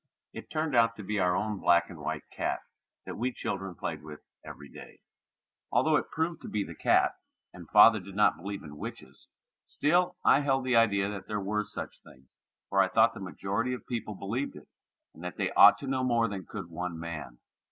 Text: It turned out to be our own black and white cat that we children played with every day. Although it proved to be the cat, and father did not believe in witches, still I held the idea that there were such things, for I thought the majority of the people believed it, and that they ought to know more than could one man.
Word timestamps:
It 0.33 0.49
turned 0.49 0.73
out 0.75 0.95
to 0.95 1.03
be 1.03 1.19
our 1.19 1.35
own 1.35 1.59
black 1.59 1.87
and 1.91 1.99
white 1.99 2.27
cat 2.35 2.61
that 3.05 3.19
we 3.19 3.31
children 3.31 3.75
played 3.75 4.01
with 4.01 4.19
every 4.43 4.67
day. 4.67 4.99
Although 5.71 5.95
it 5.95 6.09
proved 6.09 6.41
to 6.41 6.47
be 6.49 6.63
the 6.63 6.73
cat, 6.73 7.11
and 7.53 7.69
father 7.69 7.99
did 7.99 8.15
not 8.15 8.35
believe 8.35 8.63
in 8.63 8.77
witches, 8.77 9.27
still 9.67 10.15
I 10.25 10.39
held 10.39 10.63
the 10.63 10.75
idea 10.75 11.07
that 11.11 11.27
there 11.27 11.39
were 11.39 11.65
such 11.65 12.01
things, 12.03 12.25
for 12.69 12.81
I 12.81 12.87
thought 12.87 13.13
the 13.13 13.19
majority 13.19 13.73
of 13.75 13.81
the 13.81 13.95
people 13.95 14.15
believed 14.15 14.55
it, 14.55 14.67
and 15.13 15.23
that 15.23 15.37
they 15.37 15.51
ought 15.51 15.77
to 15.81 15.85
know 15.87 16.03
more 16.03 16.27
than 16.27 16.47
could 16.47 16.71
one 16.71 16.97
man. 16.99 17.37